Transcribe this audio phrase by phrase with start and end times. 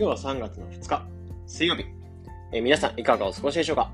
[0.00, 1.02] 今日は3月の2日、
[1.48, 1.84] 水曜日。
[2.52, 3.90] えー皆さん、いかがお過ごしでしょうか？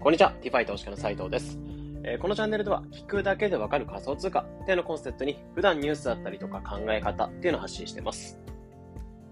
[0.00, 1.56] こんにちは、 DeFi 投資家の斉藤です。
[2.02, 8.36] えーこのチャンネルでは、聞くだけでわかる仮想通貨っていうのをコンセプトに、普段ニュースだったりとか考え方っていうのを発信しています。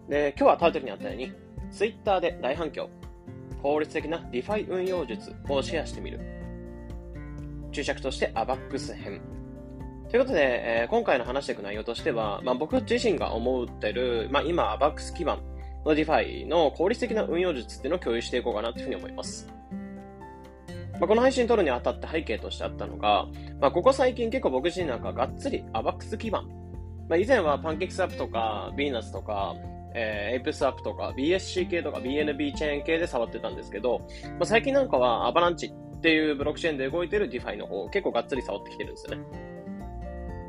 [0.09, 1.33] で、今日はタイトルにあったように、
[1.73, 2.89] Twitter で大反響、
[3.61, 6.21] 効率的な DeFi 運用術をシェアしてみる。
[7.73, 9.21] 注釈として、 AVAX 編。
[10.09, 15.41] ということで、えー今回の話していく内容としては、まあ、僕自身が思ってる、まあ、今、 AVAX 基盤
[15.85, 19.49] の DeFi の効率的な運用術っていうのを共有していこうかなというふうに思います。
[21.03, 23.27] まあ、この配信撮るにあたって背景としてあったのが、
[23.61, 26.47] まあ、ここ最近結構僕自身なんかがっつりアバックス基盤。
[27.09, 29.57] まあ、以前はパンケーキスアップとか、ビーナスとか、
[29.95, 34.07] えーエイプスアップとか、BSC 系とか、BNB チェーン系で触ってたんですけど、
[34.39, 39.25] まあ、最近なんかはアバランチっていうブロックチェーンで動いてる DeFi の方、結構がっつり触ってきてるんですよね。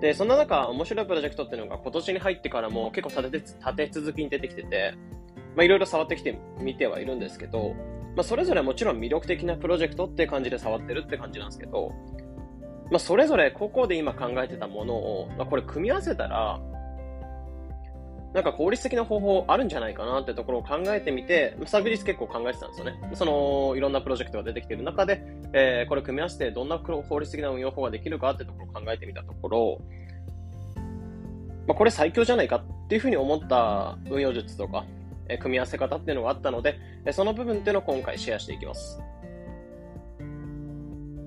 [0.01, 4.93] で、そんな中、面白いプロジェクトっていうのが今年に入ってからも結構立て立て続きに出てきてて、
[5.55, 7.73] まあいろいろ触ってきてみてはいるんですけど、
[8.15, 11.91] まあそれぞれもちろん魅力的なプロジェクトって感じで触ってるって感じなんですけど、
[12.91, 16.59] まあそれぞれここで今考えてたものを、まあこれ組み合わせたら、
[18.33, 22.99] なんか効率的な方法あるんじゃないかなってところを考えてみて、昨日結構考えてたんですよね。
[23.13, 25.23] その、いろんなプロジェクトが出てきてる中で、
[25.53, 29.81] えーこれ組み合わせてどんな効率的な運用法ができるかってところを考えてみたところ、
[31.67, 34.83] まあ、これ最強じゃないかっていうふうに思った運用術とか、
[35.29, 38.99] え組み合わせ方っていうのがあったので、えその部分っていうのを今回シェアしていきます。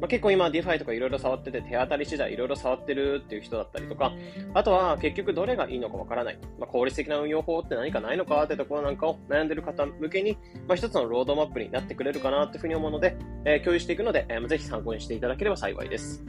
[0.00, 4.12] まあ、結構今 DeFi とかいろいろ触ってて手当たり次第いろいろ触ってるっていう人だったりとか、
[4.52, 10.36] あとは結局どれがいいのかわからない、まあ、効率的な運用法って何かないのかってところなんかを悩んでる方向けに、
[10.68, 16.24] まあ、一つのロードマップになってくれるかなっていうふうに思うので、えー共有していくので、えーぜひ参考にしていただければ幸いです。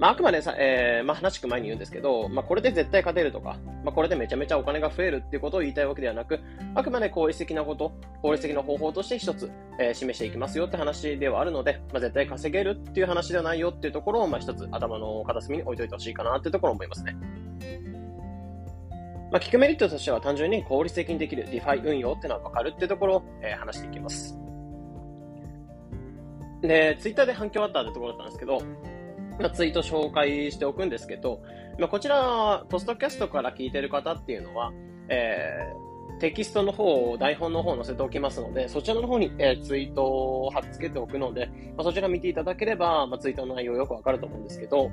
[0.00, 6.40] まあ、あくまでさ、えーまあ、話く前に言うんですけど、まあ、これで絶対勝てるとか、まあ、これでめちゃめちゃお金が増えるっていうことを言いたいわけではなく、
[6.74, 7.92] あくまで効率的なこと、
[8.22, 17.14] 効率的な方法として一つ、えー示していきますよって話ではあるので、まあ、絶対稼げるっていう話ではないよっていうところを、まあ、一つ頭の片隅に置いといてほしいかなっていうところを思いますね。
[19.30, 24.38] まあ、聞くメリットとしては単純に効率的にできる DeFi 運用っていうのは分かるっていうところを、えー話していきます。
[26.62, 28.62] で、ツイッターで反響あったってところだったんですけど、
[29.40, 31.40] まあ、ツイート紹介しておくんですけど、
[31.78, 34.72] まあ、こちら、ポストキャストから聞いてる方っていうのは、
[35.08, 35.90] えー
[36.20, 44.90] テキストの方を、台本の方載せておきますので、そちらの方に、えーツイートを貼っ付けておくので、まあ、そちら見ていただければ、まあ、ツイートの内容よくわかると思うんですけど、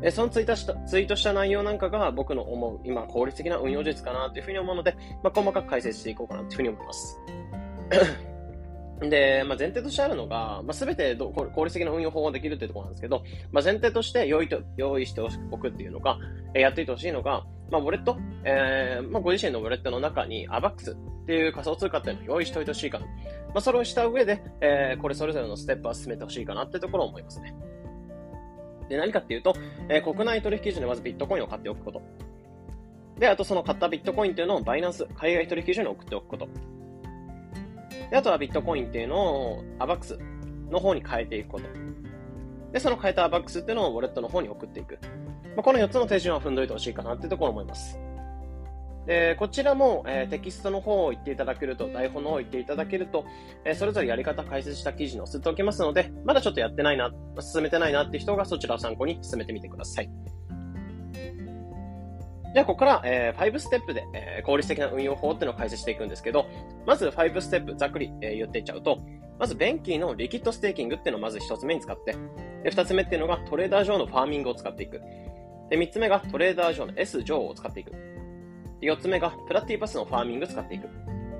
[0.00, 7.20] えーそのツイートした、ツイートした内容なんかが僕の思う、今効率的な運用術かなというふうに思うので、ま、細かく解説していこうかなというふうに思います。
[9.08, 15.28] で、まあ、前提としてあるのが、まあ、全てど効率的な運用法ができるというところなんですけど、まあ、前提として用意と用意してお
[15.58, 16.18] くっていうのが、
[16.54, 23.06] えーやっていてほしいのが、まあ、ウォレット、えーまあ、ご自身のウォレットの中に AVAX っていう仮想通貨っていうのを用意しておいてほしいかな。
[23.06, 23.12] ま
[23.56, 27.54] あ、それをした上で、えーこれそれぞれのステップは進めてほしいかなってところを思いますね。
[28.90, 29.54] で、何かっていうと、
[29.88, 32.02] えー国内取引所でまずビットコインを買っておくこと。
[33.18, 36.48] で、あとその買ったビットコインっていうのをバイナンス、海外取引所に送っておくこと。
[38.10, 40.18] で、あとはビットコインっていうのを AVAX
[40.70, 41.66] の方に変えていくこと。
[42.72, 44.98] で、その変えた AVAX っていうのをウォレットの方に送っていく。
[45.56, 47.98] まあ、この4つの手順は踏んどいてほしいかなっていうところ思います。
[49.06, 53.24] で、こちらも、えーテキストの方を言っていただけると、台本の方を言っていただけると、
[53.64, 57.10] えーそれぞれやり方解説した記事に載せておきますので、まだちょっとやってないな、
[57.40, 60.10] 進めてないなっていう人がそちらを参考に進めてみてください。
[62.52, 66.46] じゃあ、ここから、えー5ステップで、えー効率的な運用法っていうのを解説していくんですけど、
[66.86, 69.00] まず5ステップ、ざっくり、えー言っていっちゃうと、
[69.38, 72.14] まず、 BENQI のリキッドステーキングっていうのをまず1つ目に使って、
[72.62, 75.00] で、2つ目っていうのが Trader Joe のファーミングを使っていく。
[75.70, 77.92] で、3つ目がトレーダー上の S 上を使っていく。
[78.80, 80.88] で、4つ目が Platypus のファーミングを使っていく。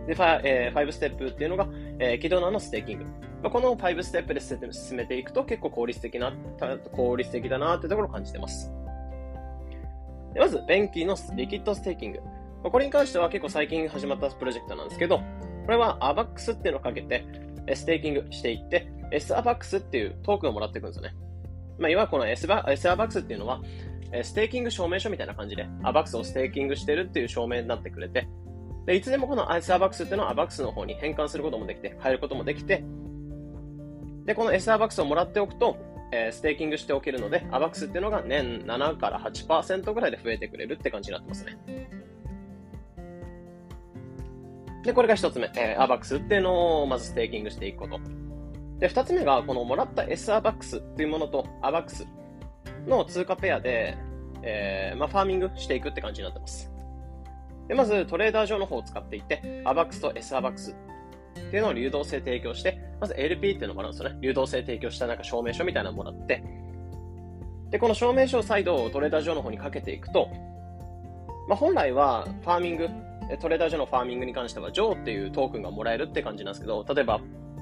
[0.07, 3.05] で、ファえー5ステップっていうのが、えー、軌道のステーキング。
[3.43, 6.33] まあ、この5ステップで進めていくと結構効率的な、
[6.93, 8.73] 効率的だなってところを感じてます。
[10.35, 12.21] でまず、 BENQI のリキッドステーキング。
[12.63, 17.25] これに関しては結構最近始まったプロジェクトなんですけど、これは AVAX っていうのをかけて、
[17.75, 21.15] ステーキングしていって、SAVAX っていうトークンをもらっていくんですよね。
[21.79, 23.61] まあ、いわゆるこの SAVAX っていうのは、
[24.23, 28.29] ステーキング証明書みたいな感じで、AVAX をステーキングしてるっていう証明になってくれて、
[28.87, 32.85] でいつでもこの SAVAX っていうのは AVAX の方に変換することもできて、変えることもできて、
[34.27, 35.77] で、この SAVAX をもらっておくと、
[36.13, 41.57] えーステーキングしておけるので、AVAX っていうのが年7から8%ぐらいで増えてくれるって感じになってますね。
[44.85, 48.01] で、これが一つ目、えー、AVAX っていうのをまずステーキングしていくこと。
[48.79, 52.07] で、二つ目が、このもらった SAVAX というものと AVAX
[52.87, 53.97] の通貨ペアで、
[54.43, 56.71] えーまあ、ファーミングしていくって感じになってます。
[57.69, 60.75] で、まずトレーダー上の方を使っていて、ABAX と SABAX っ
[61.51, 64.19] ていうのを流動性提供して、まず LP っていうのもらうんですよね。
[64.21, 66.43] 流動性提供したなんか証明書みたいなのもらって、
[67.71, 70.29] で、この証明書を再度トレーダー上の方にかけていくと、
[71.49, 72.89] まあ、本来はファーミング、
[73.41, 77.21] Trader Joe のファーミングに関しては、 JOE っていうトークンがもらえるって感じなんですけど、例えば、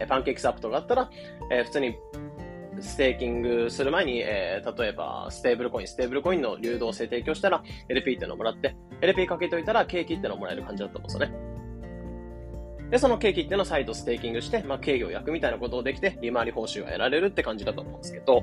[0.08, 1.10] PancakeSwap とかあったら、
[1.50, 1.96] えー、普通に
[2.80, 11.47] ステーキングする前に、えー、例えば、ステーブルコイン、ステーブルコインの流動性提供したら、LP っていうのをもらって、LP かけといたら、ケーキっていうのをもらえる感じだったんですよね。
[12.90, 18.42] で、そのケーキっていうのを再度ステーキングして、まあ、ケーキを焼くみたいなことをできて、利回り報酬が得られるって感じだと思うんですけど、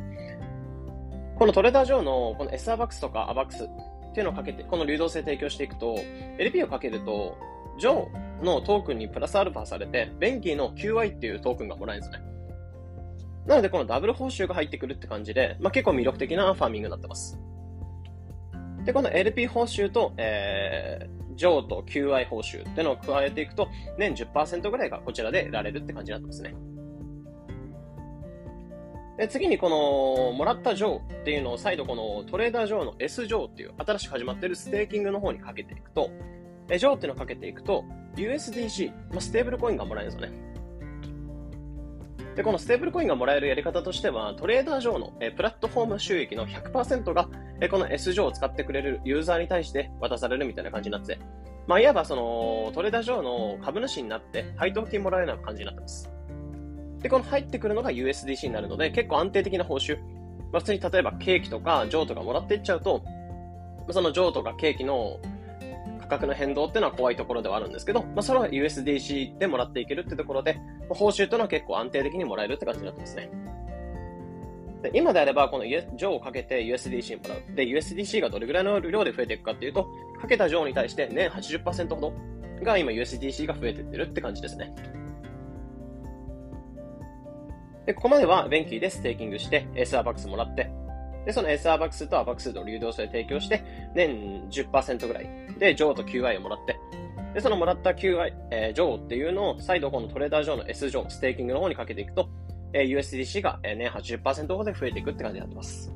[1.37, 5.97] このトレーダー上の、この SRBAX とか ABAX っていうのをかけて、この流動性提供していくと、
[6.37, 7.37] LP をかけると、
[7.79, 12.25] ジョーのトークンにプラスアルファされて、ベンキーの QI っていうトークンがもらえるんですね。
[13.47, 17.39] なので、このダブル報酬が入ってくるって感じで、まあ、結構魅力的なファーミングになってます。
[18.85, 23.67] で、この LP 報酬と、えー、ジョーと QI 報酬ってのを加えていくと、
[23.97, 26.55] 年10%ぐらいがこちらで得られるって感じになってますね。
[29.17, 36.11] で、次にこの、もらった JOE っていうのを再度このトレーダージョーの S ジョーっていう新しく始まっているステーキングの方にかけていくと、
[36.69, 37.85] え JOE っていうのをかけていくと、
[38.17, 40.45] USDC、まあ、ステーブルコインがもらえるんですよね。
[42.35, 47.29] で、このステーブルコインがもらえるやり方としては、 Trader Joe の、えプラットフォーム収益の100%が、
[47.61, 51.19] えこの S 上を使ってくれるユーザーに対して渡されるみたいな感じになって、
[51.67, 56.09] まあ、いわばその、 Trader Joe の株主になって配当金もらえるような感じになってます。
[57.01, 59.97] で、この入ってくるのが USDC になるので、結構安定的な報酬。
[60.51, 63.03] まあ、普通に例えばケーキとかジョーとかもらっていっちゃうと、
[63.89, 65.19] そのジョーとかケーキの
[66.01, 70.59] 価格の変動っていうのは怖いところではあるんですけど、まあ、それは USDC でもらっていけるってところで、
[70.89, 73.29] 報酬というのは結構安定的にもらえるって感じになってますね。
[74.85, 77.55] で今であれば、このジョーをかけて USDC もらう。
[77.55, 79.87] で、USDC がどれぐらいの量で増えていくかっていうと、
[80.21, 82.13] かけたジョーに対して年80%ほど
[82.63, 84.73] が今 USDC が増えてってるって感じですね。
[87.87, 90.69] で、ここまでは BENQI でステーキングして、 SAVAX もらって、
[91.25, 93.63] で、その SR バックスと ABAX 数の流動性提供して、
[93.95, 96.77] 年10%ぐらいで、 JOE と QI をもらって、
[97.33, 102.29] で、そのもらった QI、えー、 JOE っていうのを再度このトレーダー上の S ジョー、ステーキングの方にかけていくと、
[102.73, 105.91] えー、USDC が年80%ほどで増えていくって感じになってます。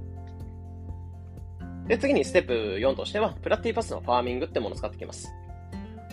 [1.88, 5.34] で、次にステップ4としては、 Platypus のファーミングってものを使っていきます。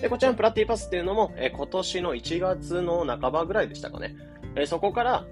[0.01, 4.17] で、こちらの Platypus っていうのも、えー、今年の1月の半ばぐらいでしたかね。
[4.55, 5.27] えー、そこから、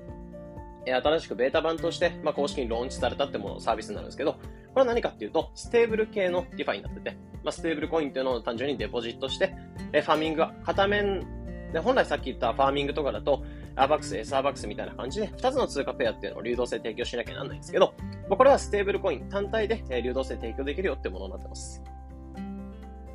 [0.86, 4.40] え新しくベータ版として、まあ、公式にローンチされたってものサービスになるんですけど、こ
[4.76, 9.54] れは何かっていうと、ステーブル系の DeFi になってて、まあ、ステーブルコインっていうのを単純にデポジットして、
[9.92, 11.26] えファーミングが片面
[11.72, 13.44] で、本来さっき言ったファーミングとかだと、
[13.76, 17.94] AVAX、SAVAX みたいな感じで、2つの通貨ペアっていうのを流動性提供しなきゃならないんですけど、
[18.28, 21.82] まあ、これはステーブルコイン単体で流動性提供できるよってものになってます。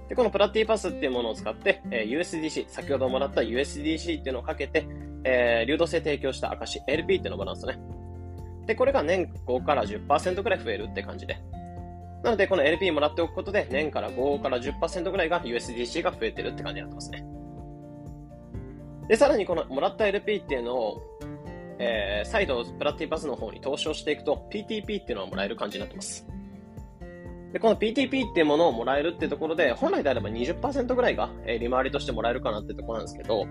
[0.09, 4.87] で、このプラティパスっていうものを使って、え USDC、先ほどもらった USDC っていうのをかけて、
[5.23, 7.99] えー、流動性提供した証、LP っていうのをもらうんですよね。
[8.65, 11.39] で、これが年5から10%くらい増えるって感じで。
[12.23, 17.23] なので、この LP もらっておくことで、年から5から10%くらいが USDC が増えてるって感じになってますね。
[19.09, 21.01] で、さらにこのもらった LP っていうのを、
[21.79, 26.27] えー、再度プラティパスの方に投資をしていくと、PTP っていうのをもらえる感じになってます。
[27.51, 33.47] で、この PTP っていうものをもらえるっていうところで、本来であれば20%ぐらいが、え利回りとしてもらえるかなってところなんですけど、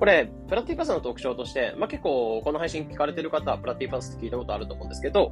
[0.00, 5.30] これ、プラティパスの特徴として、まあ、結構この配信聞かれてる方はプラティパスって聞いたことあると思うんですけど、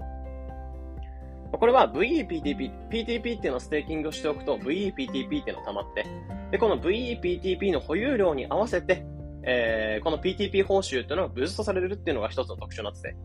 [1.53, 6.07] これは VEPTP、PTP っていうのをステーキングしておくと VEPTP っていうのが溜まって、
[6.53, 9.05] で、この VEPTP の保有量に合わせて、
[9.47, 13.17] えー、この PTP 報酬っていうのがブーストされるっていうのが一つの特徴になってて、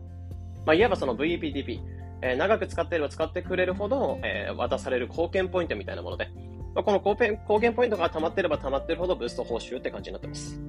[0.66, 1.80] まあ、いわばその VEPTP、
[2.22, 6.28] えー、長く使っていれば使ってくれるほど、えー、渡される貢献ポイントみたいなもので、
[6.74, 10.60] まあ、この貢献貢献ポイントが溜まっていれば溜まっているほどブースト報酬って感じになってます。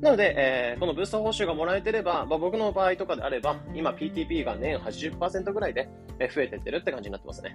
[0.00, 5.88] なので、えー、このブースト報酬がもらえてれば、まあ、僕の場合とかであれば、今 PTP が年80%ぐらいで
[6.34, 7.54] 増えてってるって感じになってますね。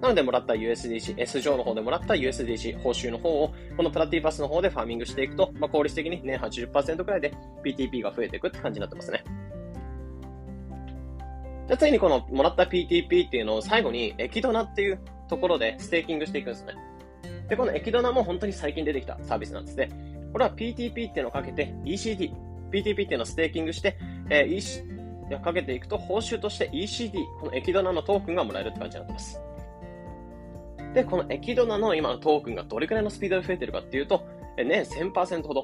[0.00, 9.24] なので、もらった USDC、S 上の方でもらった USDC 報酬の方を、この Platypus の方でファーミングしていくと、まあ、効率的に年80%くらいで PTP が増えていくって感じになってますね。
[11.66, 16.74] じゃあ次にこのもらった PTP っていうのを最後に Echidna っていうところでステーキングしていくんですね。
[17.48, 19.90] で、この Echidna も本当に最近出てきたサービスなんですね。
[20.32, 22.32] これは PTP っていうのをかけて ECD、
[22.70, 23.98] PTP っていうのをステーキングして、
[24.30, 24.84] えー、EC、
[25.42, 29.40] かけていくと報酬として ECD、このエキドナのトークンがもらえるって感じになってます。
[30.94, 34.26] で、このエキドナの今のトークンがどれくらいのスピードで増えてるかっていうと、
[34.56, 35.62] 年1000%ほど。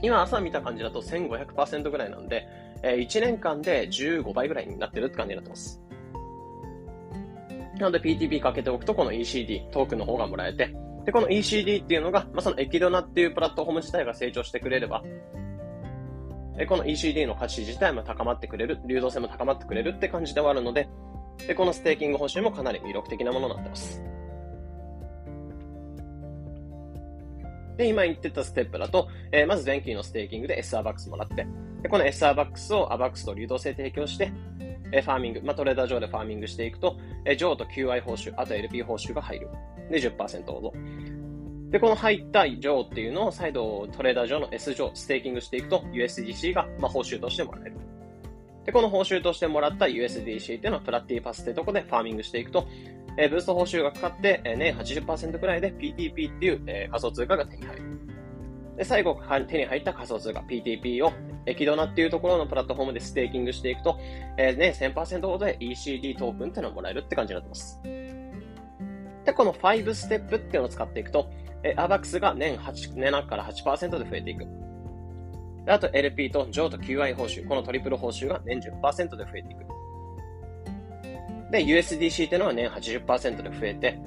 [0.00, 2.46] 今朝見た感じだと1500%ぐらいなんで、
[2.82, 5.82] 1年間で15倍ぐらいになってるって感じになってます。
[7.78, 15.02] なので PTP かけておくと、この ECD、トークンの方がもらえて、で、この ECD っていうのが、まあ、そのエキドナっていうプラットフォーム自体が成長してくれれば、
[16.58, 20.88] えこの ECD の価値自体も高まってくれる、流動性も高まってくれるって感じではあるので、
[21.46, 24.02] でこのステーキング報酬もかなり魅力的なものになってます。
[27.78, 31.46] で、今言ってたステップだと、えー、まず BENQI のステーキングで SAVAX もらって、
[31.82, 34.32] でこの SR バックスを ABAX と流動性提供して、
[34.92, 39.48] えー、ファーミング、まあ、 Trader Joe でファーミングしていくと、えー、 JOE と QI 報酬、あと LP 報酬が入る。
[39.90, 40.72] で、10%ほど。
[41.70, 47.74] で、この入ったジョーっていうのを再度トレーダー上の S 上、ステーキングしていくと USDC が、まあ、報酬としてもらえる。
[48.64, 52.66] で、この報酬としてもらった USDC っていうのは Platypus ってとこでファーミングしていくと、
[53.18, 57.82] えー、ブースト報酬がかかって、えー、年80%くらいで PTP っていう、えー、仮想通貨が手に入る。
[58.76, 61.12] で、最後、手に入った仮想通貨 PTP を
[61.44, 63.98] Echidna っていうところのプラットフォームでステーキングしていくと、
[64.38, 67.80] えー、ね、1000%ほどで ECD トークンっていうのをもらえるって感じになってます。
[69.24, 71.28] で、この5ステップっていうのを使っていくと、
[71.64, 74.46] えー、ABAX が年8、年から8%で増えていく。
[75.66, 79.77] あと LP と J と QI 報酬、このトリプル報酬が年10%で増えていく。
[81.50, 84.00] で、USDC っていうのは年80%で増えて、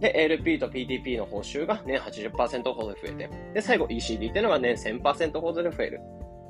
[0.00, 6.00] で、LP と PTP の報酬が年80%ほどで増えて、で、最後 ECD っていうのが年1000%ほどで増える。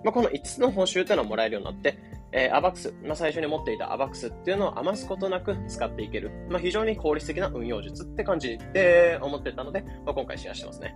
[0.04, 1.98] まあ、この5つの報酬っていうのをもらえるようになって、
[2.30, 6.30] えー、アバックス、まあ、最初に持っていたアバックスっていうのを余すことなく使っていける。
[6.50, 10.94] まあ、非常に効率的な運用術って感じで思ってたので、まあ、今回シェアしてますね。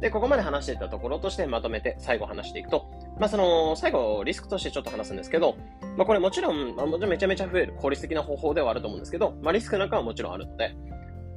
[0.00, 5.56] で、ここまで話していたところとしてまとめて最後話していくと、まあ、その、最後リスクとしてちょっと話すんですけど、
[5.96, 10.74] まあ、これもちろん、まあ、もちろんめちゃめちゃ増える効率的な方法ではあると思うんですけど、まあ、リスクなんかはもちろんあるので、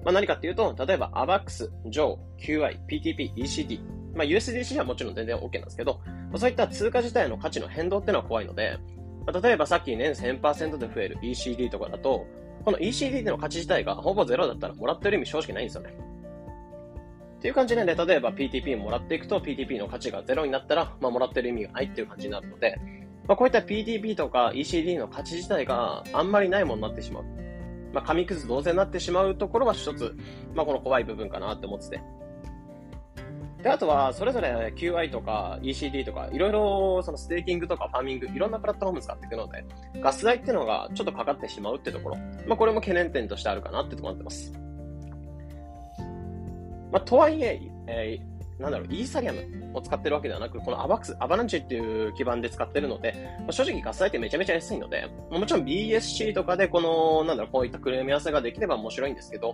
[0.04, 3.82] まあ、何かっていうと、例えば AVAX、JOE、QI、PTP、ECD、
[4.16, 8.78] まあ、USDC はもちろん全然 OK なんですけど、まあ、そういった通貨自体の価値の変動っていうのは怖いので、
[9.26, 12.26] まあ、例えばさっき年1000%で増える ECD とかだと、
[12.64, 15.96] この ECD での価値自体がほぼゼロだったらもらってる意味正直ないんですよね。
[17.46, 22.76] っていう感じでね、例えば PTP もらっていくと PTP の価値がゼロになったら、まあ、もらってる意味がないっていう感じになるので、
[23.28, 27.24] まあ、こういった PTP とか ECD の価値自体があんまりないものになってしまう。
[27.94, 30.18] まあ、紙くず同然になってしまうところは一つ、
[30.56, 32.02] まあ、この怖い部分かなって思ってて。
[33.62, 39.64] で、あとは、それぞれ QI とか ECD とか、いろいろそのステーキングとかファーミング、いろんなプラットフォーム使っていくので、
[40.02, 44.65] ガス代っていうのがちょっとかかってしまうってところ、まあ、これも懸念点としてあるかなってところになってます。
[46.92, 59.54] まあ、とはいえ、えー、なんだろう、イーサリアムを使ってるわけではなく、このアバクス、アバランチっていう基盤で使ってるので、まあ、正直ガス代ってめちゃめちゃ安いので、もちろん BSC とかでこの、なんだろう、こういった組み合わせができれば面白いんですけど、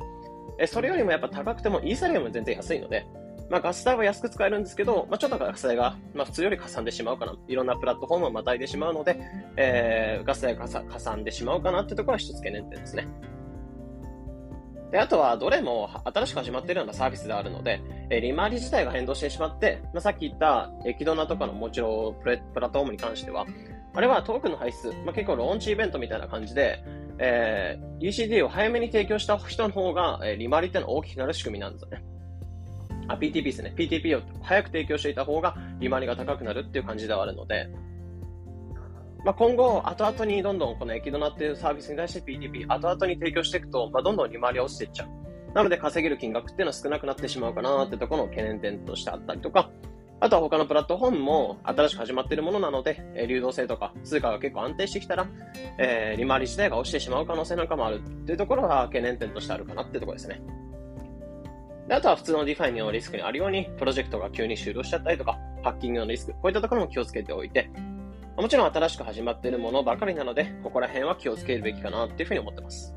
[0.59, 3.05] えそれよりもやっぱ高くてもイーサリアム全然安いので、
[3.51, 7.35] まあ、ガス代は安く使えるんですけど、まあ、ちょっとガス代が、まあ、普通よりかさんでしまうかな。
[7.49, 9.19] いろんなプラットフォームをまたいでしまうので、
[9.57, 13.07] えー、ガス代がかさんでしまうかなってところは一つ懸念点ですね。
[14.91, 23.45] で、あとは、どれも新しく始まっているようなサービスであるので、え利回り自体が変動してしまって、まあ、さっき言ったエキドナとかのもちろんプラットフォームに関しては、
[23.93, 26.83] あれはトークンの排出、まあ、結構ローンチイベントみたいな感じで、
[27.19, 32.03] えー、ECD を早めに提供した人の方が、えー、利回りってのは大きくなる仕組みなんですよね。
[33.07, 33.73] あ、PTP ですね。
[33.75, 37.69] PTP を早く提供していた方が利回りが高くなるっていう感じではあるので、
[39.23, 45.09] まあ、今後、後々にどんどんこの Echidna っていうサービスに対して PTP、後々に提供していくと、まあ、どんどん利回りが落ちていっちゃう。
[45.53, 49.69] なので稼げる金額っていうのは少なくなってしまうかなってところの懸念点としてあったりとか、
[50.21, 55.27] あとは他のプラットフォームも新しく始まっているものなので、え、流動性とか通貨が結構安定してきたら、
[55.77, 60.41] えー、利回り自体が落ちてしまう可能性なんかもあるっていうところが懸念点としてあるかなってところですね。
[61.87, 67.69] であとは普通の DeFi のリスクにあるように、プロジェクトが急に終了しちゃったりとか、ハッキングのリスク、こういったところも気をつけておいて、
[68.37, 72.95] もちろん新しく始まっているものばかりなので、ここら辺は気をつけるべきかなっていうふうに思ってます。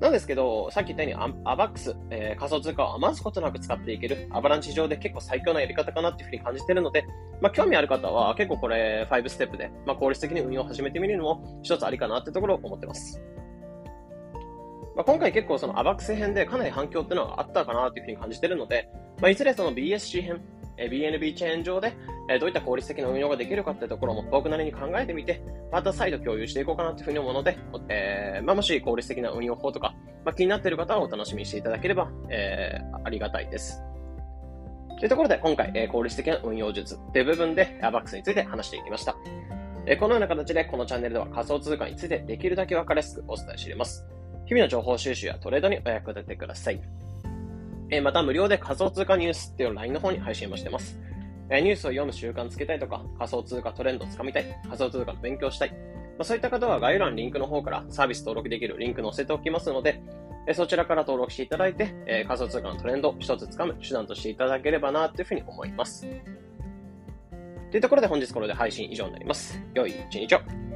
[0.00, 7.04] なんですけど、さっき言ったようにアバックス、えー、仮想通貨を余すことなく使っていけるアバランチ上で結構最強なやり方かなっていうふうに感じているので、
[7.40, 13.22] まあ、興味ある方は結構これ5ステップで、まあ、効率的に運用を始めてみるのも一つありかなってところを思ってます。
[14.96, 18.88] まあ、今回結構そのアバックス編でかなり反響っていうのがあったかなというふうに感じているので、
[19.20, 20.42] まあ、いずれその BSC 編、
[20.76, 21.94] え BNB チェーン上で、
[22.28, 33.82] えどういった効率的な運用ができるかってところも僕なりに考えてみて、また再度共有していこうかなというふうに思うので、えー、まあ、もし効率的な運用法とか、まあ、気になっている方はお楽しみにしていただければ、えー、ありがたいです。
[34.98, 39.16] というところで今回、えー、効率的な運用術という部分でアバックスについて話していきました。
[39.84, 44.06] えこのような形でこのチャンネルでは仮想通貨についてできるだけ分かりやすくお伝えしています。
[44.46, 46.80] 日々の情報収集やトレードにお役立てください。
[47.90, 50.98] えまた無料で仮想通貨ニュースっていう LINE の方に配信もしてます。
[51.60, 55.76] ニュースを読む習慣つけたいとか、仮想通貨トレンドをつかみたい、仮想通貨の勉強したい、ま
[56.20, 60.00] あ、そういった方は概要欄リンクの方からサービス登録できるリンク載せておきますので、
[60.46, 66.06] えそちらから登録していただいて、え仮想通貨のトレンドを一つ掴む手段としていただければなというふうに思います。
[67.70, 69.60] というところで本日これで配信以上になります。
[69.74, 70.71] 良い一日を。